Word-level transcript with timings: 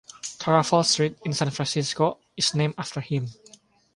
Taraval 0.39 0.83
Street 0.83 1.15
in 1.25 1.33
San 1.33 1.51
Francisco 1.51 2.17
is 2.35 2.55
named 2.55 2.73
after 2.75 3.01
him. 3.01 3.27